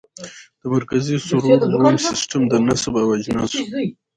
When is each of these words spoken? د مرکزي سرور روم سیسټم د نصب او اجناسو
د 0.61 0.63
مرکزي 0.73 1.15
سرور 1.27 1.59
روم 1.77 1.95
سیسټم 2.09 2.41
د 2.51 2.53
نصب 2.67 2.93
او 3.03 3.09
اجناسو 3.17 3.61